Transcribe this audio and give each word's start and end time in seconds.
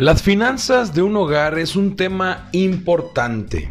Las 0.00 0.22
finanzas 0.22 0.94
de 0.94 1.02
un 1.02 1.14
hogar 1.14 1.58
es 1.58 1.76
un 1.76 1.94
tema 1.94 2.48
importante. 2.52 3.70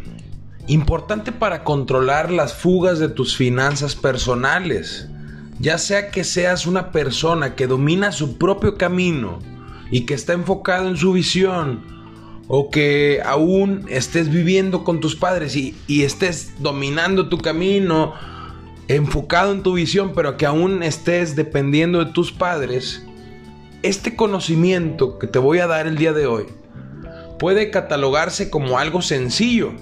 Importante 0.68 1.32
para 1.32 1.64
controlar 1.64 2.30
las 2.30 2.54
fugas 2.54 3.00
de 3.00 3.08
tus 3.08 3.36
finanzas 3.36 3.96
personales. 3.96 5.08
Ya 5.58 5.76
sea 5.76 6.12
que 6.12 6.22
seas 6.22 6.66
una 6.66 6.92
persona 6.92 7.56
que 7.56 7.66
domina 7.66 8.12
su 8.12 8.38
propio 8.38 8.76
camino 8.76 9.40
y 9.90 10.06
que 10.06 10.14
está 10.14 10.32
enfocado 10.32 10.86
en 10.88 10.96
su 10.96 11.14
visión, 11.14 11.80
o 12.46 12.70
que 12.70 13.20
aún 13.26 13.86
estés 13.88 14.30
viviendo 14.30 14.84
con 14.84 15.00
tus 15.00 15.16
padres 15.16 15.56
y, 15.56 15.74
y 15.88 16.04
estés 16.04 16.52
dominando 16.60 17.28
tu 17.28 17.38
camino, 17.38 18.14
enfocado 18.86 19.50
en 19.50 19.64
tu 19.64 19.72
visión, 19.72 20.12
pero 20.14 20.36
que 20.36 20.46
aún 20.46 20.84
estés 20.84 21.34
dependiendo 21.34 22.04
de 22.04 22.12
tus 22.12 22.30
padres, 22.30 23.04
este 23.82 24.16
conocimiento 24.16 25.18
que 25.18 25.26
te 25.26 25.38
voy 25.38 25.58
a 25.58 25.66
dar 25.66 25.86
el 25.86 25.96
día 25.96 26.12
de 26.12 26.26
hoy 26.26 26.46
puede 27.38 27.70
catalogarse 27.70 28.50
como 28.50 28.78
algo 28.78 29.00
sencillo, 29.00 29.72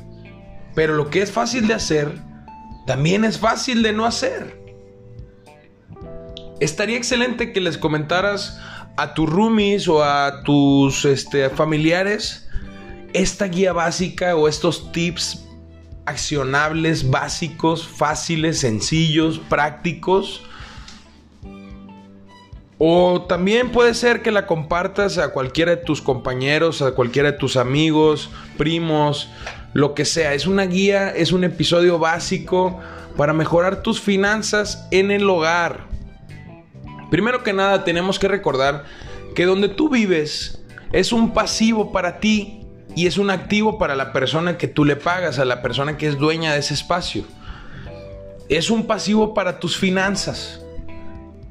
pero 0.74 0.94
lo 0.94 1.10
que 1.10 1.22
es 1.22 1.32
fácil 1.32 1.66
de 1.66 1.74
hacer, 1.74 2.12
también 2.86 3.24
es 3.24 3.38
fácil 3.38 3.82
de 3.82 3.92
no 3.92 4.04
hacer. 4.06 4.62
Estaría 6.60 6.96
excelente 6.96 7.52
que 7.52 7.60
les 7.60 7.78
comentaras 7.78 8.60
a 8.96 9.14
tus 9.14 9.28
roomies 9.28 9.88
o 9.88 10.02
a 10.02 10.42
tus 10.44 11.04
este, 11.04 11.50
familiares 11.50 12.48
esta 13.12 13.46
guía 13.46 13.72
básica 13.72 14.36
o 14.36 14.48
estos 14.48 14.92
tips 14.92 15.44
accionables, 16.06 17.10
básicos, 17.10 17.86
fáciles, 17.86 18.60
sencillos, 18.60 19.38
prácticos 19.48 20.47
o 22.78 23.22
también 23.22 23.70
puede 23.70 23.92
ser 23.92 24.22
que 24.22 24.30
la 24.30 24.46
compartas 24.46 25.18
a 25.18 25.32
cualquiera 25.32 25.72
de 25.72 25.78
tus 25.78 26.00
compañeros, 26.00 26.80
a 26.80 26.92
cualquiera 26.92 27.32
de 27.32 27.38
tus 27.38 27.56
amigos, 27.56 28.30
primos, 28.56 29.28
lo 29.74 29.94
que 29.94 30.04
sea. 30.04 30.32
Es 30.34 30.46
una 30.46 30.64
guía, 30.64 31.10
es 31.10 31.32
un 31.32 31.42
episodio 31.42 31.98
básico 31.98 32.78
para 33.16 33.32
mejorar 33.32 33.82
tus 33.82 34.00
finanzas 34.00 34.86
en 34.92 35.10
el 35.10 35.28
hogar. 35.28 35.88
Primero 37.10 37.42
que 37.42 37.52
nada 37.52 37.82
tenemos 37.82 38.20
que 38.20 38.28
recordar 38.28 38.84
que 39.34 39.44
donde 39.44 39.68
tú 39.68 39.88
vives 39.88 40.64
es 40.92 41.12
un 41.12 41.32
pasivo 41.32 41.90
para 41.90 42.20
ti 42.20 42.60
y 42.94 43.08
es 43.08 43.18
un 43.18 43.30
activo 43.30 43.76
para 43.76 43.96
la 43.96 44.12
persona 44.12 44.56
que 44.56 44.68
tú 44.68 44.84
le 44.84 44.94
pagas, 44.94 45.40
a 45.40 45.44
la 45.44 45.62
persona 45.62 45.96
que 45.96 46.06
es 46.06 46.16
dueña 46.16 46.52
de 46.52 46.60
ese 46.60 46.74
espacio. 46.74 47.24
Es 48.48 48.70
un 48.70 48.86
pasivo 48.86 49.34
para 49.34 49.58
tus 49.58 49.76
finanzas. 49.76 50.64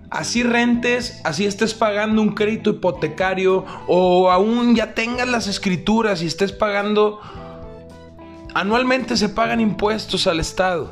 Así 0.10 0.42
rentes, 0.42 1.20
así 1.26 1.46
estés 1.46 1.74
pagando 1.74 2.22
un 2.22 2.34
crédito 2.34 2.70
hipotecario 2.70 3.66
o 3.88 4.32
aún 4.32 4.74
ya 4.74 4.94
tengas 4.94 5.28
las 5.28 5.48
escrituras 5.48 6.22
y 6.22 6.28
estés 6.28 6.54
pagando, 6.54 7.20
anualmente 8.54 9.18
se 9.18 9.28
pagan 9.28 9.60
impuestos 9.60 10.26
al 10.28 10.40
Estado. 10.40 10.92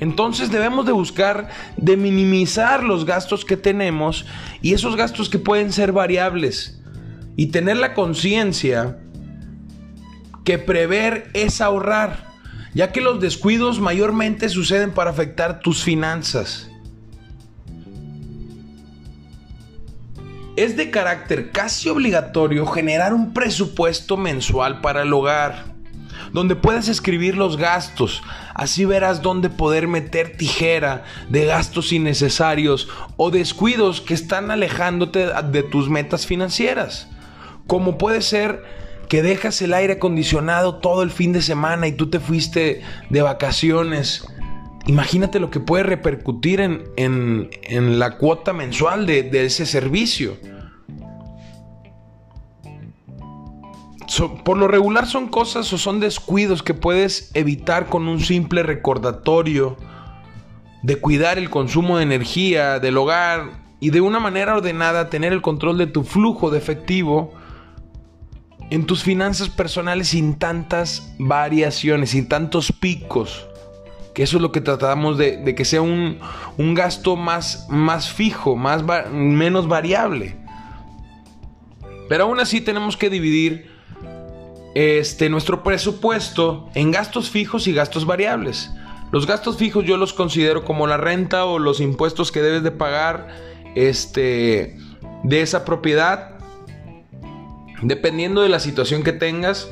Entonces 0.00 0.50
debemos 0.50 0.84
de 0.84 0.92
buscar 0.92 1.48
de 1.76 1.96
minimizar 1.96 2.82
los 2.82 3.04
gastos 3.06 3.44
que 3.44 3.56
tenemos 3.56 4.26
y 4.60 4.74
esos 4.74 4.96
gastos 4.96 5.28
que 5.28 5.38
pueden 5.38 5.72
ser 5.72 5.92
variables 5.92 6.82
y 7.36 7.46
tener 7.46 7.76
la 7.76 7.94
conciencia 7.94 8.98
que 10.44 10.58
prever 10.58 11.30
es 11.34 11.60
ahorrar, 11.60 12.34
ya 12.74 12.92
que 12.92 13.00
los 13.00 13.20
descuidos 13.20 13.80
mayormente 13.80 14.48
suceden 14.48 14.90
para 14.90 15.10
afectar 15.10 15.60
tus 15.60 15.82
finanzas. 15.82 16.70
Es 20.56 20.76
de 20.76 20.90
carácter 20.90 21.50
casi 21.50 21.88
obligatorio 21.88 22.66
generar 22.66 23.14
un 23.14 23.32
presupuesto 23.32 24.16
mensual 24.16 24.80
para 24.80 25.02
el 25.02 25.12
hogar, 25.12 25.76
donde 26.32 26.56
puedas 26.56 26.88
escribir 26.88 27.36
los 27.36 27.56
gastos, 27.56 28.22
así 28.54 28.84
verás 28.84 29.22
dónde 29.22 29.50
poder 29.50 29.86
meter 29.86 30.36
tijera 30.36 31.04
de 31.28 31.44
gastos 31.44 31.92
innecesarios 31.92 32.88
o 33.16 33.30
descuidos 33.30 34.00
que 34.00 34.14
están 34.14 34.50
alejándote 34.50 35.26
de 35.50 35.62
tus 35.62 35.88
metas 35.88 36.26
financieras, 36.26 37.08
como 37.66 37.98
puede 37.98 38.22
ser 38.22 38.64
que 39.08 39.22
dejas 39.22 39.62
el 39.62 39.74
aire 39.74 39.94
acondicionado 39.94 40.76
todo 40.76 41.02
el 41.02 41.10
fin 41.10 41.32
de 41.32 41.42
semana 41.42 41.86
y 41.86 41.92
tú 41.92 42.10
te 42.10 42.20
fuiste 42.20 42.82
de 43.10 43.22
vacaciones. 43.22 44.26
Imagínate 44.86 45.40
lo 45.40 45.50
que 45.50 45.60
puede 45.60 45.84
repercutir 45.84 46.60
en, 46.60 47.98
la 47.98 48.16
cuota 48.18 48.52
mensual 48.52 49.06
de, 49.06 49.44
ese 49.44 49.66
servicio. 49.66 50.36
Por 54.44 54.56
lo 54.56 54.68
regular 54.68 55.06
son 55.06 55.28
cosas 55.28 55.72
o 55.72 55.78
son 55.78 56.00
descuidos 56.00 56.62
que 56.62 56.74
puedes 56.74 57.30
evitar 57.34 57.86
con 57.86 58.08
un 58.08 58.20
simple 58.20 58.62
recordatorio 58.62 59.76
de 60.82 60.96
cuidar 60.96 61.38
el 61.38 61.50
consumo 61.50 61.96
de 61.96 62.04
energía 62.04 62.78
del 62.78 62.96
hogar 62.98 63.64
y 63.80 63.90
de 63.90 64.00
una 64.00 64.20
manera 64.20 64.54
ordenada 64.54 65.10
tener 65.10 65.32
el 65.32 65.42
control 65.42 65.78
de 65.78 65.86
tu 65.86 66.04
flujo 66.04 66.50
de 66.50 66.58
efectivo 66.58 67.34
en 68.70 68.86
tus 68.86 69.02
finanzas 69.02 69.48
personales 69.48 70.08
sin 70.08 70.34
tantas 70.34 71.14
variaciones, 71.18 72.10
sin 72.10 72.28
tantos 72.28 72.72
picos 72.72 73.46
que 74.16 74.22
eso 74.22 74.38
es 74.38 74.42
lo 74.42 74.50
que 74.50 74.62
tratamos 74.62 75.18
de, 75.18 75.54
que 75.54 75.66
sea 75.66 75.82
un, 75.82 76.18
gasto 76.56 77.16
más, 77.16 77.66
más 77.68 78.10
fijo, 78.10 78.56
más 78.56 78.82
menos 79.12 79.68
variable. 79.68 80.36
Pero 82.08 82.24
aún 82.24 82.40
así 82.40 82.62
tenemos 82.62 82.96
que 82.96 83.10
dividir 83.10 83.75
este, 84.76 85.30
nuestro 85.30 85.62
presupuesto 85.62 86.68
en 86.74 86.90
gastos 86.90 87.30
fijos 87.30 87.66
y 87.66 87.72
gastos 87.72 88.04
variables. 88.04 88.70
Los 89.10 89.26
gastos 89.26 89.56
fijos 89.56 89.86
yo 89.86 89.96
los 89.96 90.12
considero 90.12 90.64
como 90.64 90.86
la 90.86 90.98
renta 90.98 91.46
o 91.46 91.58
los 91.58 91.80
impuestos 91.80 92.30
que 92.30 92.42
debes 92.42 92.62
de 92.62 92.72
pagar 92.72 93.28
este, 93.74 94.76
de 95.22 95.40
esa 95.40 95.64
propiedad. 95.64 96.32
Dependiendo 97.80 98.42
de 98.42 98.50
la 98.50 98.60
situación 98.60 99.02
que 99.02 99.14
tengas, 99.14 99.66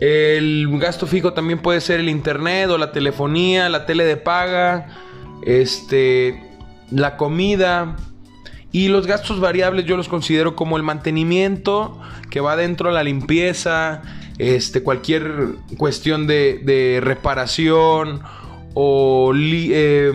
el 0.00 0.68
gasto 0.78 1.06
fijo 1.06 1.32
también 1.32 1.60
puede 1.60 1.80
ser 1.80 2.00
el 2.00 2.10
internet 2.10 2.68
o 2.68 2.76
la 2.76 2.92
telefonía, 2.92 3.70
la 3.70 3.86
tele 3.86 4.04
de 4.04 4.18
paga, 4.18 4.88
este, 5.42 6.42
la 6.90 7.16
comida. 7.16 7.96
Y 8.72 8.88
los 8.88 9.06
gastos 9.06 9.40
variables 9.40 9.86
yo 9.86 9.96
los 9.96 10.08
considero 10.08 10.56
como 10.56 10.76
el 10.76 10.82
mantenimiento 10.82 11.98
que 12.30 12.40
va 12.40 12.56
dentro 12.56 12.90
de 12.90 12.94
la 12.94 13.02
limpieza, 13.02 14.02
este, 14.38 14.82
cualquier 14.82 15.54
cuestión 15.78 16.26
de, 16.26 17.00
reparación 17.02 18.20
o 18.74 19.32
eh, 19.34 20.12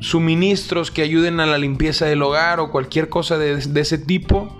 suministros 0.00 0.90
que 0.90 1.02
ayuden 1.02 1.38
a 1.40 1.46
la 1.46 1.58
limpieza 1.58 2.06
del 2.06 2.22
hogar 2.22 2.58
o 2.58 2.70
cualquier 2.70 3.08
cosa 3.08 3.38
de 3.38 3.80
ese 3.80 3.98
tipo. 3.98 4.56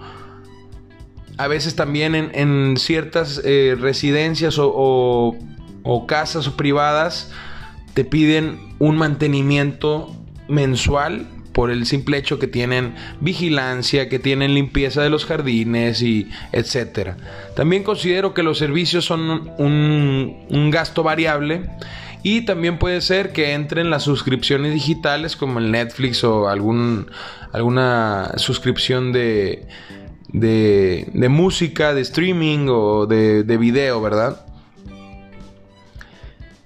A 1.37 1.49
veces 1.49 1.75
también 1.75 2.15
en, 2.15 2.77
ciertas 2.77 3.41
eh, 3.45 3.77
residencias 3.79 4.57
o, 4.59 5.37
casas 6.07 6.47
o 6.47 6.57
privadas 6.57 7.33
te 7.95 8.05
piden 8.05 8.59
un 8.79 8.97
mantenimiento 8.97 10.15
mensual 10.49 11.27
por 11.55 11.71
el 11.71 11.87
simple 11.87 12.19
hecho 12.19 12.39
que 12.39 12.49
tienen 12.49 12.95
vigilancia, 13.21 14.09
que 14.11 14.19
tienen 14.19 14.55
limpieza 14.55 15.03
de 15.03 15.09
los 15.09 15.25
jardines 15.25 16.03
y 16.03 16.29
etcétera. 16.53 17.17
También 17.57 17.85
considero 17.85 18.35
que 18.35 18.43
los 18.43 18.59
servicios 18.59 19.07
son 19.07 19.51
un, 19.57 20.71
gasto 20.71 21.05
variable 21.05 21.71
y 22.25 22.43
también 22.43 22.79
puede 22.79 23.01
ser 23.01 23.33
que 23.33 23.53
entren 23.53 23.89
las 23.89 24.03
suscripciones 24.03 24.75
digitales 24.75 25.37
como 25.37 25.61
el 25.61 25.71
Netflix 25.71 26.25
o 26.25 26.49
alguna 26.49 28.33
suscripción 28.37 29.13
de, 29.13 29.69
de, 30.33 31.29
música, 31.29 31.95
de 31.95 32.01
streaming 32.01 32.67
o 32.69 33.07
de, 33.07 33.45
de, 33.45 33.57
video, 33.57 34.01
¿verdad? 34.01 34.45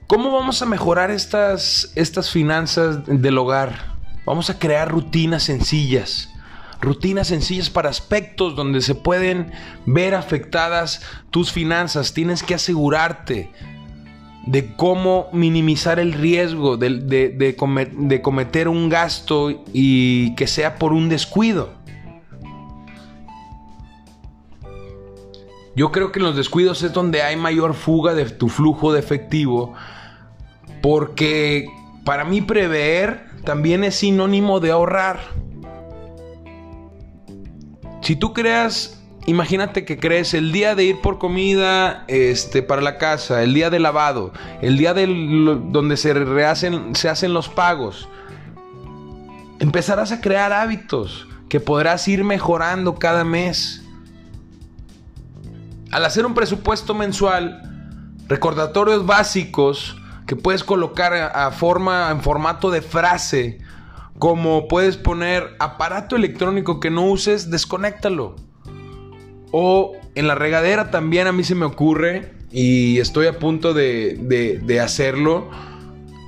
¿Cómo 0.07 0.33
vamos 0.33 0.63
a 0.63 0.67
mejorar 0.67 1.11
estas, 1.11 1.93
estas 1.95 2.31
finanzas 2.31 3.01
del 3.07 3.37
hogar? 3.37 3.88
Vamos 4.29 4.51
a 4.51 4.59
crear 4.59 4.91
rutinas 4.91 5.45
sencillas. 5.45 6.29
Rutinas 6.83 7.29
sencillas 7.29 7.71
para 7.71 7.89
aspectos 7.89 8.55
donde 8.55 8.83
se 8.83 8.95
pueden 8.95 9.53
ver 9.87 10.15
afectadas 10.15 11.01
tus 11.31 11.51
finanzas. 11.51 12.13
Tienes 12.13 12.43
que 12.43 12.55
asegurarte 12.55 13.51
de 14.45 14.77
cómo 14.77 15.29
minimizar 15.33 15.99
el 15.99 16.13
riesgo 16.13 16.77
de, 16.77 16.91
de 16.91 18.21
cometer 18.21 18.69
un 18.69 18.91
gasto 18.91 19.65
y 19.73 20.35
que 20.35 20.47
sea 20.47 20.77
por 20.77 20.93
un 20.93 21.09
descuido. 21.09 21.73
Yo 25.75 25.91
creo 25.91 26.13
que 26.13 26.19
en 26.19 26.27
los 26.27 26.37
descuidos 26.37 26.83
es 26.83 26.93
donde 26.93 27.23
hay 27.23 27.37
mayor 27.37 27.73
fuga 27.73 28.13
de 28.13 28.27
tu 28.27 28.51
flujo 28.51 28.93
de 28.93 29.01
efectivo. 29.01 29.73
Porque 30.83 31.67
para 32.05 32.27
mí 32.27 32.43
prever 32.43 33.28
también 33.49 33.83
es 33.83 33.95
sinónimo 33.95 34.61
de 34.61 34.73
ahorrar. 34.73 35.21
Si 38.03 38.15
tú 38.15 38.35
creas 38.35 39.03
imagínate 39.25 39.87
que 39.87 39.99
crees 39.99 40.35
el 40.35 40.53
día 40.53 40.75
de 40.75 40.85
ir 40.85 41.01
por 41.01 41.19
comida 41.19 42.05
este, 42.09 42.63
para 42.63 42.83
la 42.83 42.99
casa, 42.99 43.43
el 43.43 43.55
día 43.55 43.71
de 43.71 43.79
lavado, 43.79 44.35
el 44.61 44.77
día 44.77 44.93
donde 44.93 45.97
se, 45.97 46.13
rehacen, 46.13 46.95
se 46.95 47.09
hacen 47.09 47.33
los 47.33 47.49
pagos. 47.49 48.07
Empezarás 49.61 50.13
a 50.13 50.21
crear 50.21 50.53
hábitos 50.53 51.27
que 51.49 51.59
podrás 51.59 52.07
ir 52.07 52.25
mejorando 52.25 52.97
cada 52.97 53.25
mes. 53.25 53.83
Al 55.91 56.05
hacer 56.05 56.27
un 56.27 56.35
presupuesto 56.35 56.93
mensual, 56.93 57.63
recordatorios 58.29 59.07
básicos 59.07 59.98
que 60.29 60.37
puedes 60.37 60.63
colocar 60.63 61.13
a 61.15 61.51
forma, 61.51 62.11
en 62.13 62.21
formato 62.21 62.71
de 62.71 62.83
frase, 62.83 63.59
como 64.19 64.69
puedes 64.69 64.97
poner 64.97 65.57
aparato 65.59 66.15
electrónico 66.15 66.79
que 66.79 66.91
no 66.91 67.07
uses, 67.07 67.51
desconéctalo. 67.51 68.37
O 69.51 69.97
en 70.15 70.29
la 70.29 70.37
regadera 70.37 70.91
también 70.91 71.27
a 71.27 71.33
mí 71.33 71.43
se 71.43 71.55
me 71.55 71.65
ocurre 71.65 72.35
y 72.53 72.99
estoy 72.99 73.27
a 73.27 73.39
punto 73.41 73.75
de, 73.75 74.61
de 74.63 74.81
hacerlo. 74.81 75.51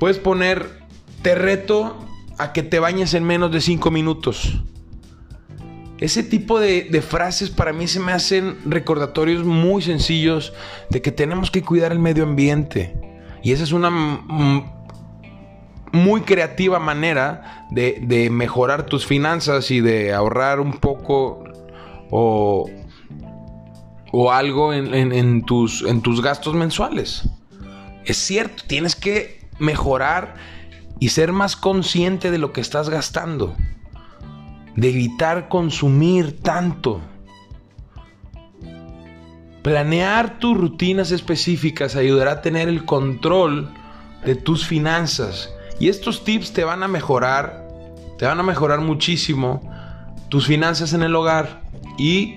Puedes 0.00 0.19
poner, 0.19 0.81
te 1.20 1.35
reto 1.35 1.96
a 2.38 2.53
que 2.53 2.62
te 2.62 2.79
bañes 2.79 3.12
en 3.14 3.25
menos 3.25 3.53
de 3.53 3.61
5 3.61 3.91
minutos. 3.91 4.62
Ese 6.00 6.23
tipo 6.23 6.58
de, 6.58 7.05
frases 7.06 7.50
para 7.50 7.75
mí 7.75 7.87
se 7.87 8.00
me 8.00 8.12
hacen 8.12 8.56
recordatorios 8.64 9.44
muy 9.44 9.82
sencillos 9.82 10.55
de 10.88 11.03
que 11.03 11.12
tenemos 11.12 11.50
que 11.50 11.62
cuidar 11.62 11.93
el 11.93 11.99
medio 11.99 12.25
ambiente. 12.25 13.09
Y 13.42 13.52
esa 13.52 13.64
es 13.64 13.72
una 13.72 13.90
muy 15.92 16.20
creativa 16.22 16.78
manera 16.78 17.66
de, 17.70 18.28
mejorar 18.31 18.87
tus 18.87 19.06
finanzas 19.06 19.70
y 19.70 19.81
de 19.81 20.12
ahorrar 20.12 20.60
un 20.60 20.72
poco 20.72 21.44
o, 22.10 22.70
o 24.12 24.32
algo 24.32 24.72
en, 24.72 25.42
tus, 25.42 25.82
en 25.82 26.00
tus 26.02 26.22
gastos 26.22 26.54
mensuales. 26.54 27.28
Es 28.04 28.16
cierto, 28.16 28.62
tienes 28.66 28.96
que 28.96 29.48
mejorar 29.58 30.34
y 30.98 31.10
ser 31.10 31.32
más 31.32 31.56
consciente 31.56 32.31
de 32.31 32.38
lo 32.38 32.52
que 32.52 32.60
estás 32.60 32.88
gastando 32.88 33.56
de 34.76 34.88
evitar 34.88 35.48
consumir 35.48 36.40
tanto. 36.40 37.00
Planear 39.62 40.38
tus 40.38 40.56
rutinas 40.56 41.10
específicas 41.10 41.96
ayudará 41.96 42.32
a 42.32 42.42
tener 42.42 42.68
el 42.68 42.84
control 42.84 43.70
de 44.24 44.34
tus 44.34 44.66
finanzas. 44.66 45.52
Y 45.78 45.88
estos 45.88 46.24
tips 46.24 46.52
te 46.52 46.64
van 46.64 46.82
a 46.82 46.88
mejorar, 46.88 47.66
te 48.18 48.26
van 48.26 48.40
a 48.40 48.42
mejorar 48.42 48.80
muchísimo 48.80 49.62
tus 50.28 50.46
finanzas 50.46 50.92
en 50.92 51.02
el 51.02 51.14
hogar 51.14 51.62
y 51.98 52.36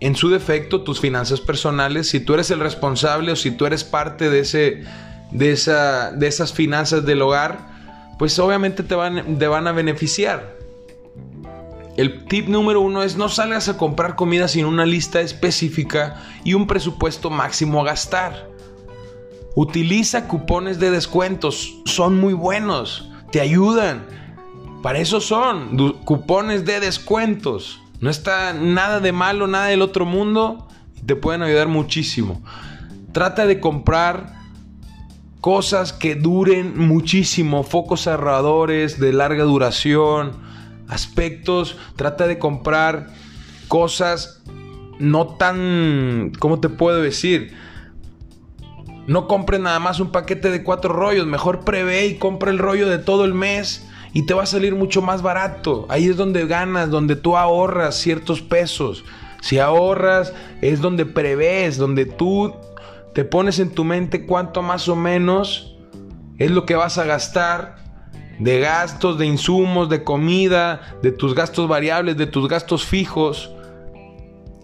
en 0.00 0.16
su 0.16 0.30
defecto 0.30 0.82
tus 0.82 1.00
finanzas 1.00 1.40
personales. 1.40 2.08
Si 2.08 2.20
tú 2.20 2.34
eres 2.34 2.50
el 2.50 2.60
responsable 2.60 3.32
o 3.32 3.36
si 3.36 3.50
tú 3.50 3.66
eres 3.66 3.84
parte 3.84 4.30
de, 4.30 4.40
ese, 4.40 4.84
de, 5.30 5.52
esa, 5.52 6.12
de 6.12 6.26
esas 6.26 6.52
finanzas 6.52 7.04
del 7.04 7.20
hogar, 7.20 7.58
pues 8.18 8.38
obviamente 8.38 8.82
te 8.82 8.94
van, 8.94 9.38
te 9.38 9.46
van 9.46 9.66
a 9.66 9.72
beneficiar. 9.72 10.59
El 12.00 12.24
tip 12.24 12.48
número 12.48 12.80
uno 12.80 13.02
es 13.02 13.18
no 13.18 13.28
salgas 13.28 13.68
a 13.68 13.76
comprar 13.76 14.16
comida 14.16 14.48
sin 14.48 14.64
una 14.64 14.86
lista 14.86 15.20
específica 15.20 16.16
y 16.44 16.54
un 16.54 16.66
presupuesto 16.66 17.28
máximo 17.28 17.82
a 17.82 17.84
gastar. 17.84 18.48
Utiliza 19.54 20.26
cupones 20.26 20.80
de 20.80 20.90
descuentos, 20.90 21.76
son 21.84 22.18
muy 22.18 22.32
buenos, 22.32 23.10
te 23.30 23.42
ayudan. 23.42 24.06
Para 24.82 24.98
eso 24.98 25.20
son 25.20 25.76
cupones 26.06 26.64
de 26.64 26.80
descuentos. 26.80 27.82
No 28.00 28.08
está 28.08 28.54
nada 28.54 29.00
de 29.00 29.12
malo, 29.12 29.46
nada 29.46 29.66
del 29.66 29.82
otro 29.82 30.06
mundo 30.06 30.68
te 31.04 31.16
pueden 31.16 31.42
ayudar 31.42 31.68
muchísimo. 31.68 32.40
Trata 33.12 33.44
de 33.44 33.60
comprar 33.60 34.40
cosas 35.42 35.92
que 35.92 36.14
duren 36.14 36.78
muchísimo, 36.78 37.62
focos 37.62 38.04
cerradores 38.04 38.98
de 38.98 39.12
larga 39.12 39.44
duración 39.44 40.48
aspectos, 40.90 41.78
trata 41.96 42.26
de 42.26 42.38
comprar 42.38 43.08
cosas 43.68 44.42
no 44.98 45.28
tan, 45.28 46.32
¿cómo 46.38 46.60
te 46.60 46.68
puedo 46.68 47.00
decir? 47.00 47.54
No 49.06 49.26
compres 49.26 49.60
nada 49.60 49.78
más 49.78 49.98
un 49.98 50.12
paquete 50.12 50.50
de 50.50 50.62
cuatro 50.62 50.92
rollos, 50.92 51.26
mejor 51.26 51.64
prevé 51.64 52.06
y 52.06 52.18
compra 52.18 52.50
el 52.50 52.58
rollo 52.58 52.88
de 52.88 52.98
todo 52.98 53.24
el 53.24 53.32
mes 53.32 53.88
y 54.12 54.26
te 54.26 54.34
va 54.34 54.42
a 54.42 54.46
salir 54.46 54.74
mucho 54.74 55.00
más 55.00 55.22
barato. 55.22 55.86
Ahí 55.88 56.08
es 56.08 56.16
donde 56.16 56.46
ganas, 56.46 56.90
donde 56.90 57.16
tú 57.16 57.36
ahorras 57.36 57.96
ciertos 57.96 58.42
pesos. 58.42 59.04
Si 59.40 59.58
ahorras 59.58 60.34
es 60.60 60.80
donde 60.80 61.06
prevés, 61.06 61.78
donde 61.78 62.04
tú 62.04 62.54
te 63.14 63.24
pones 63.24 63.58
en 63.58 63.70
tu 63.70 63.84
mente 63.84 64.26
cuánto 64.26 64.62
más 64.62 64.88
o 64.88 64.96
menos 64.96 65.76
es 66.38 66.50
lo 66.50 66.66
que 66.66 66.76
vas 66.76 66.98
a 66.98 67.04
gastar 67.04 67.79
de 68.40 68.58
gastos, 68.58 69.18
de 69.18 69.26
insumos, 69.26 69.88
de 69.88 70.02
comida, 70.02 70.96
de 71.02 71.12
tus 71.12 71.34
gastos 71.34 71.68
variables, 71.68 72.16
de 72.16 72.26
tus 72.26 72.48
gastos 72.48 72.84
fijos. 72.84 73.52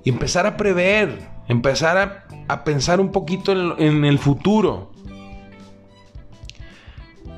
Y 0.02 0.10
empezar 0.10 0.46
a 0.46 0.56
prever, 0.56 1.28
empezar 1.46 2.26
a, 2.48 2.64
pensar 2.64 3.00
un 3.00 3.12
poquito 3.12 3.52
en, 3.78 4.04
el 4.04 4.18
futuro. 4.18 4.92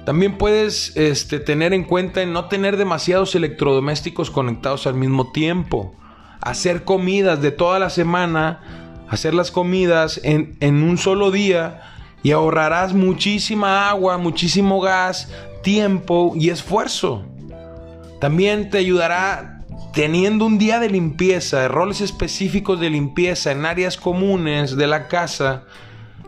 También 0.07 0.39
puedes 0.39 0.97
este, 0.97 1.41
tener 1.41 1.75
en 1.75 1.85
cuenta 1.85 2.23
en 2.23 2.33
no 2.33 2.47
tener 2.47 2.77
demasiados 2.77 3.35
electrodomésticos 3.35 4.31
conectados 4.31 4.87
al 4.87 4.95
mismo 4.95 5.33
tiempo. 5.33 5.95
Hacer 6.41 6.85
comidas 6.85 7.43
de 7.43 7.51
toda 7.51 7.81
la 7.81 7.91
semana, 7.91 9.05
hacer 9.09 9.35
las 9.35 9.51
comidas 9.51 10.21
en, 10.23 10.57
en 10.61 10.85
un 10.85 10.99
solo 10.99 11.33
día 11.33 11.83
y 12.23 12.31
ahorrarás 12.31 12.95
muchísima 12.95 13.89
agua, 13.91 14.19
muchísimo 14.19 14.81
gas, 14.81 15.33
tiempo 15.63 16.33
y 16.37 16.51
esfuerzo. 16.51 17.25
También 18.21 18.71
te 18.71 18.79
ayudará 18.79 19.65
teniendo 19.93 20.47
un 20.47 20.59
día 20.59 20.81
de 20.81 20.91
limpieza, 20.91 21.69
roles 21.69 22.01
específicos 22.01 22.81
de 22.81 22.91
limpieza 22.91 23.53
en 23.53 23.67
áreas 23.67 23.97
comunes 23.97 24.77
de 24.77 24.87
la 24.87 25.09
casa 25.09 25.65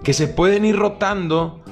que 0.03 0.13
se 0.13 0.29
pueden 0.29 0.65
ir 0.65 0.77
rotando 0.77 1.63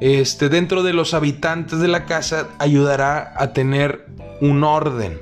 este, 0.00 0.48
dentro 0.48 0.82
de 0.82 0.92
los 0.92 1.14
habitantes 1.14 1.78
de 1.78 1.88
la 1.88 2.04
casa, 2.04 2.48
ayudará 2.58 3.32
a 3.36 3.52
tener 3.52 4.06
un 4.40 4.62
orden. 4.62 5.18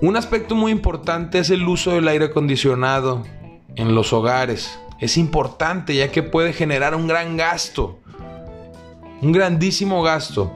Un 0.00 0.16
aspecto 0.16 0.54
muy 0.54 0.72
importante 0.72 1.38
es 1.38 1.50
el 1.50 1.66
uso 1.66 1.92
del 1.92 2.08
aire 2.08 2.26
acondicionado 2.26 3.24
en 3.76 3.94
los 3.94 4.12
hogares. 4.12 4.78
Es 4.98 5.18
importante 5.18 5.94
ya 5.94 6.10
que 6.10 6.22
puede 6.22 6.52
generar 6.52 6.94
un 6.94 7.06
gran 7.06 7.36
gasto 7.36 7.98
un 9.22 9.32
grandísimo 9.32 10.02
gasto. 10.02 10.52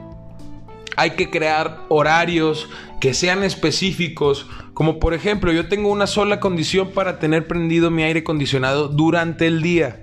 Hay 0.97 1.11
que 1.11 1.29
crear 1.29 1.85
horarios 1.89 2.67
que 2.99 3.13
sean 3.13 3.43
específicos, 3.43 4.47
como 4.73 4.99
por 4.99 5.13
ejemplo 5.13 5.51
yo 5.51 5.67
tengo 5.67 5.89
una 5.89 6.07
sola 6.07 6.39
condición 6.39 6.91
para 6.91 7.19
tener 7.19 7.47
prendido 7.47 7.89
mi 7.89 8.03
aire 8.03 8.19
acondicionado 8.19 8.87
durante 8.87 9.47
el 9.47 9.61
día. 9.61 9.99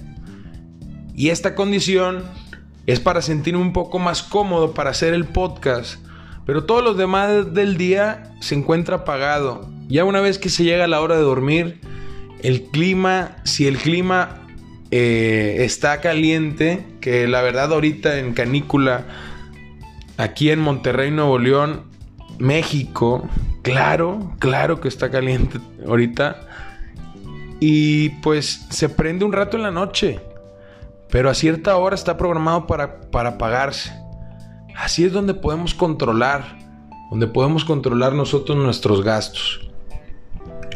Y 1.15 1.31
esta 1.31 1.55
condición 1.55 2.25
es 2.87 3.01
para 3.01 3.23
sentirme 3.23 3.61
un 3.61 3.73
poco 3.73 3.99
más 3.99 4.23
cómodo 4.23 4.73
para 4.73 4.91
hacer 4.91 5.15
el 5.15 5.27
podcast. 5.27 6.01
Pero 6.47 6.65
todos 6.65 6.83
los 6.83 6.97
demás 6.97 7.53
del 7.53 7.77
día 7.77 8.33
se 8.41 8.55
encuentra 8.55 8.97
apagado. 8.97 9.69
Ya 9.89 10.05
una 10.05 10.21
vez 10.21 10.39
que 10.39 10.49
se 10.49 10.65
llega 10.65 10.87
la 10.87 11.01
hora 11.03 11.17
de 11.17 11.23
dormir, 11.23 11.81
el 12.43 12.63
clima, 12.63 13.37
si 13.45 13.67
el 13.67 13.77
clima 13.77 14.48
eh, 14.91 15.57
está 15.61 16.01
caliente, 16.01 16.85
que 17.01 17.29
la 17.29 17.43
verdad 17.43 17.73
ahorita 17.73 18.19
en 18.19 18.33
canícula, 18.33 19.05
aquí 20.17 20.51
en 20.51 20.61
Monterrey, 20.61 21.11
Nuevo 21.11 21.39
León, 21.39 21.85
México, 22.39 23.29
claro, 23.63 24.35
claro 24.39 24.81
que 24.81 24.89
está 24.89 25.11
caliente 25.11 25.59
ahorita. 25.87 26.41
Y 27.61 28.11
pues 28.21 28.67
se 28.71 28.89
prende 28.89 29.25
un 29.25 29.33
rato 29.33 29.57
en 29.57 29.65
la 29.65 29.71
noche, 29.71 30.21
pero 31.11 31.29
a 31.29 31.35
cierta 31.35 31.77
hora 31.77 31.95
está 31.95 32.17
programado 32.17 32.67
para, 32.67 33.01
para 33.01 33.31
apagarse. 33.31 33.93
Así 34.77 35.05
es 35.05 35.13
donde 35.13 35.35
podemos 35.35 35.75
controlar, 35.75 36.57
donde 37.11 37.27
podemos 37.27 37.65
controlar 37.65 38.13
nosotros 38.13 38.57
nuestros 38.57 39.03
gastos. 39.03 39.69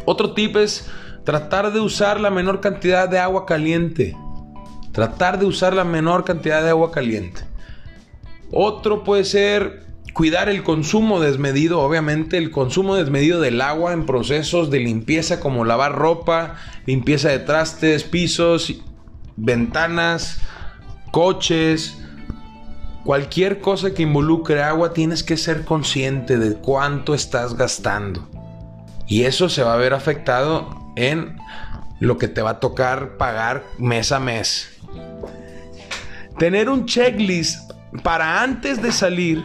Otro 0.05 0.33
tip 0.33 0.57
es 0.57 0.89
Tratar 1.23 1.71
de 1.71 1.79
usar 1.79 2.19
la 2.19 2.29
menor 2.29 2.59
cantidad 2.59 3.07
de 3.07 3.19
agua 3.19 3.45
caliente. 3.45 4.17
Tratar 4.91 5.39
de 5.39 5.45
usar 5.45 5.73
la 5.73 5.85
menor 5.85 6.25
cantidad 6.25 6.61
de 6.61 6.69
agua 6.69 6.91
caliente. 6.91 7.41
Otro 8.51 9.03
puede 9.03 9.23
ser 9.23 9.85
cuidar 10.13 10.49
el 10.49 10.63
consumo 10.63 11.19
desmedido, 11.21 11.79
obviamente 11.79 12.37
el 12.37 12.51
consumo 12.51 12.95
desmedido 12.95 13.39
del 13.39 13.61
agua 13.61 13.93
en 13.93 14.05
procesos 14.05 14.69
de 14.69 14.79
limpieza 14.79 15.39
como 15.39 15.65
lavar 15.65 15.95
ropa, 15.95 16.55
limpieza 16.85 17.29
de 17.29 17.39
trastes, 17.39 18.03
pisos, 18.03 18.75
ventanas, 19.37 20.39
coches, 21.11 21.97
cualquier 23.05 23.61
cosa 23.61 23.93
que 23.93 24.03
involucre 24.03 24.61
agua 24.61 24.93
tienes 24.93 25.23
que 25.23 25.37
ser 25.37 25.63
consciente 25.63 26.37
de 26.37 26.55
cuánto 26.55 27.15
estás 27.15 27.55
gastando. 27.55 28.27
Y 29.07 29.23
eso 29.23 29.49
se 29.49 29.63
va 29.63 29.73
a 29.73 29.77
ver 29.77 29.93
afectado 29.93 30.82
en 30.95 31.37
lo 31.99 32.17
que 32.17 32.27
te 32.27 32.41
va 32.41 32.51
a 32.51 32.59
tocar 32.59 33.17
pagar 33.17 33.63
mes 33.77 34.11
a 34.11 34.19
mes. 34.19 34.69
Tener 36.37 36.69
un 36.69 36.85
checklist 36.85 37.71
para 38.03 38.41
antes 38.41 38.81
de 38.81 38.91
salir 38.91 39.43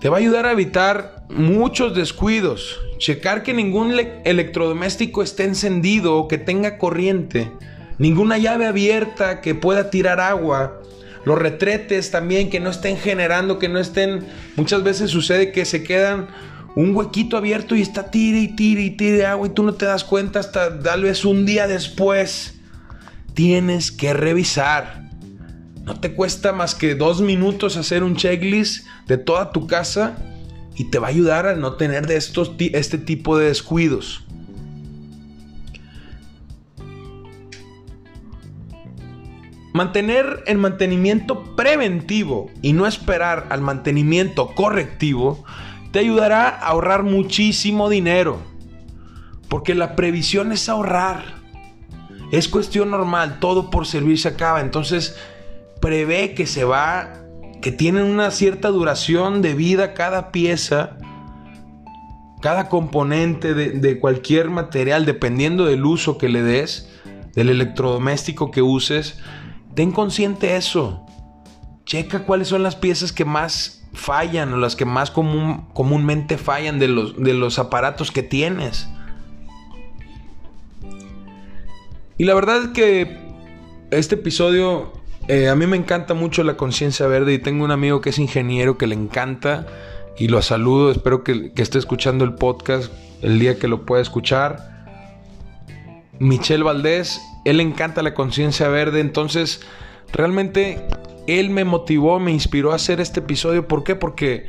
te 0.00 0.08
va 0.08 0.16
a 0.16 0.20
ayudar 0.20 0.46
a 0.46 0.52
evitar 0.52 1.24
muchos 1.30 1.94
descuidos. 1.94 2.78
Checar 2.98 3.42
que 3.42 3.54
ningún 3.54 3.94
electrodoméstico 4.24 5.22
esté 5.22 5.44
encendido 5.44 6.16
o 6.16 6.28
que 6.28 6.38
tenga 6.38 6.78
corriente. 6.78 7.50
Ninguna 7.98 8.38
llave 8.38 8.66
abierta 8.66 9.40
que 9.40 9.54
pueda 9.54 9.90
tirar 9.90 10.20
agua. 10.20 10.80
Los 11.24 11.38
retretes 11.38 12.10
también 12.10 12.50
que 12.50 12.60
no 12.60 12.70
estén 12.70 12.98
generando, 12.98 13.58
que 13.58 13.68
no 13.68 13.78
estén... 13.78 14.26
Muchas 14.56 14.82
veces 14.82 15.10
sucede 15.10 15.52
que 15.52 15.64
se 15.64 15.82
quedan 15.82 16.28
un 16.76 16.94
huequito 16.94 17.36
abierto 17.36 17.76
y 17.76 17.82
está 17.82 18.10
tire 18.10 18.40
y 18.40 18.48
tire 18.48 18.82
y 18.82 18.90
tire 18.90 19.26
agua 19.26 19.46
y 19.46 19.50
tú 19.50 19.62
no 19.62 19.74
te 19.74 19.86
das 19.86 20.04
cuenta 20.04 20.40
hasta 20.40 20.80
tal 20.80 21.02
vez 21.02 21.24
un 21.24 21.46
día 21.46 21.66
después. 21.66 22.58
Tienes 23.34 23.90
que 23.92 24.12
revisar. 24.14 25.10
No 25.84 26.00
te 26.00 26.14
cuesta 26.14 26.52
más 26.52 26.74
que 26.74 26.94
dos 26.94 27.20
minutos 27.20 27.76
hacer 27.76 28.02
un 28.02 28.16
checklist 28.16 28.86
de 29.06 29.18
toda 29.18 29.52
tu 29.52 29.66
casa 29.66 30.16
y 30.76 30.84
te 30.84 30.98
va 30.98 31.08
a 31.08 31.10
ayudar 31.10 31.46
a 31.46 31.54
no 31.54 31.74
tener 31.74 32.06
de 32.06 32.16
estos, 32.16 32.52
este 32.58 32.98
tipo 32.98 33.38
de 33.38 33.46
descuidos. 33.46 34.24
Mantener 39.72 40.44
el 40.46 40.58
mantenimiento 40.58 41.56
preventivo 41.56 42.50
y 42.62 42.72
no 42.72 42.86
esperar 42.86 43.48
al 43.50 43.60
mantenimiento 43.60 44.54
correctivo 44.54 45.44
te 45.94 46.00
ayudará 46.00 46.48
a 46.48 46.70
ahorrar 46.70 47.04
muchísimo 47.04 47.88
dinero. 47.88 48.40
Porque 49.48 49.76
la 49.76 49.94
previsión 49.94 50.50
es 50.50 50.68
ahorrar. 50.68 51.22
Es 52.32 52.48
cuestión 52.48 52.90
normal, 52.90 53.38
todo 53.38 53.70
por 53.70 53.86
servir 53.86 54.18
se 54.18 54.26
acaba. 54.26 54.60
Entonces, 54.60 55.16
prevé 55.80 56.34
que 56.34 56.48
se 56.48 56.64
va, 56.64 57.12
que 57.62 57.70
tienen 57.70 58.06
una 58.06 58.32
cierta 58.32 58.70
duración 58.70 59.40
de 59.40 59.54
vida 59.54 59.94
cada 59.94 60.32
pieza, 60.32 60.98
cada 62.42 62.68
componente 62.68 63.54
de, 63.54 63.70
de 63.70 64.00
cualquier 64.00 64.50
material, 64.50 65.06
dependiendo 65.06 65.64
del 65.64 65.84
uso 65.84 66.18
que 66.18 66.28
le 66.28 66.42
des, 66.42 66.90
del 67.36 67.50
electrodoméstico 67.50 68.50
que 68.50 68.62
uses. 68.62 69.20
Ten 69.76 69.92
consciente 69.92 70.56
eso. 70.56 71.06
Checa 71.84 72.24
cuáles 72.24 72.48
son 72.48 72.64
las 72.64 72.74
piezas 72.74 73.12
que 73.12 73.24
más 73.24 73.83
fallan 73.94 74.52
o 74.52 74.56
las 74.56 74.76
que 74.76 74.84
más 74.84 75.10
comúnmente 75.10 76.36
fallan 76.36 76.78
de 76.78 76.88
los, 76.88 77.16
de 77.16 77.34
los 77.34 77.58
aparatos 77.58 78.10
que 78.10 78.22
tienes. 78.22 78.88
Y 82.18 82.24
la 82.24 82.34
verdad 82.34 82.62
es 82.62 82.68
que 82.68 83.18
este 83.90 84.16
episodio 84.16 84.92
eh, 85.28 85.48
a 85.48 85.56
mí 85.56 85.66
me 85.66 85.76
encanta 85.76 86.14
mucho 86.14 86.44
la 86.44 86.56
conciencia 86.56 87.06
verde 87.06 87.32
y 87.32 87.38
tengo 87.38 87.64
un 87.64 87.70
amigo 87.70 88.00
que 88.00 88.10
es 88.10 88.18
ingeniero 88.18 88.76
que 88.76 88.86
le 88.86 88.94
encanta 88.94 89.66
y 90.18 90.28
lo 90.28 90.42
saludo, 90.42 90.90
espero 90.92 91.24
que, 91.24 91.52
esté 91.56 91.78
escuchando 91.78 92.24
el 92.24 92.34
podcast 92.34 92.92
el 93.22 93.38
día 93.38 93.58
que 93.58 93.66
lo 93.66 93.84
pueda 93.84 94.02
escuchar. 94.02 94.86
Michelle 96.20 96.62
Valdés, 96.62 97.20
él 97.44 97.60
encanta 97.60 98.02
la 98.02 98.14
conciencia 98.14 98.68
verde, 98.68 99.00
entonces 99.00 99.62
realmente 100.12 100.86
él 101.26 101.50
me 101.50 101.64
motivó, 101.64 102.20
me 102.20 102.32
inspiró 102.32 102.72
a 102.72 102.76
hacer 102.76 103.00
este 103.00 103.20
episodio. 103.20 103.66
¿Por 103.68 103.84
qué? 103.84 103.94
Porque 103.96 104.46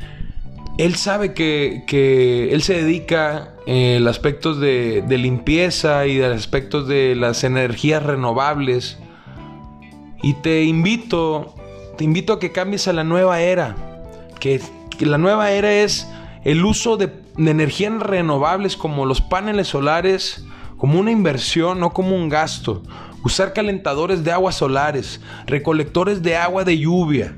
él 0.78 0.96
sabe 0.96 1.32
que, 1.32 2.48
él 2.52 2.62
se 2.62 2.82
dedica 2.82 3.54
eh, 3.66 3.96
el 3.96 4.08
aspectos 4.08 4.60
de, 4.60 5.02
de, 5.06 5.18
limpieza 5.18 6.06
y 6.06 6.16
de 6.16 6.26
aspectos 6.26 6.86
de 6.86 7.14
las 7.16 7.44
energías 7.44 8.02
renovables. 8.02 8.98
Y 10.22 10.34
te 10.34 10.64
invito, 10.64 11.54
te 11.96 12.04
invito 12.04 12.34
a 12.34 12.38
que 12.38 12.52
cambies 12.52 12.88
a 12.88 12.92
la 12.92 13.04
nueva 13.04 13.40
era. 13.40 13.76
Que, 14.40 14.60
la 15.00 15.18
nueva 15.18 15.50
era 15.50 15.72
es 15.72 16.08
el 16.44 16.64
uso 16.64 16.96
de, 16.96 17.10
de 17.36 17.50
energías 17.50 17.92
renovables 18.00 18.76
como 18.76 19.04
los 19.04 19.20
paneles 19.20 19.68
solares, 19.68 20.44
como 20.76 20.98
una 21.00 21.10
inversión, 21.10 21.80
no 21.80 21.90
como 21.90 22.14
un 22.14 22.28
gasto 22.28 22.82
usar 23.26 23.52
calentadores 23.52 24.22
de 24.22 24.30
aguas 24.30 24.54
solares, 24.54 25.20
recolectores 25.46 26.22
de 26.22 26.36
agua 26.36 26.62
de 26.62 26.78
lluvia, 26.78 27.36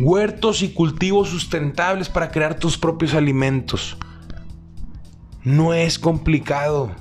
huertos 0.00 0.62
y 0.62 0.70
cultivos 0.72 1.28
sustentables 1.28 2.08
para 2.08 2.30
crear 2.30 2.58
tus 2.58 2.78
propios 2.78 3.12
alimentos. 3.12 3.98
No 5.44 5.74
es 5.74 5.98
complicado, 5.98 6.92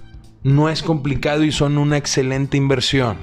no 0.44 0.68
es 0.68 0.84
complicado 0.84 1.44
y 1.44 1.54
son 1.54 1.78
una 1.78 1.96
excelente 1.96 2.58
inversión. 2.58 3.18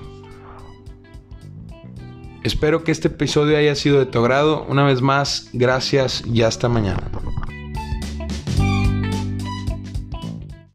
Espero 2.43 2.83
que 2.83 2.93
este 2.93 3.09
episodio 3.09 3.59
haya 3.59 3.75
sido 3.75 3.99
de 3.99 4.07
tu 4.07 4.19
agrado. 4.19 4.65
Una 4.69 4.85
vez 4.85 5.03
más, 5.03 5.51
gracias 5.53 6.25
y 6.27 6.43
hasta 6.43 6.69
mañana. 6.69 7.03